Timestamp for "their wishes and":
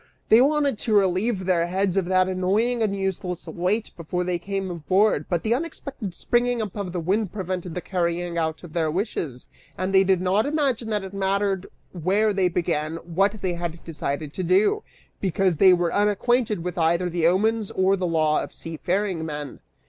8.73-9.93